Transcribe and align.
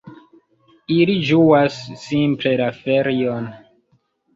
Ili 0.95 1.17
ĝuas 1.29 1.79
simple 2.07 2.59
la 2.67 2.75
ferion. 2.83 3.51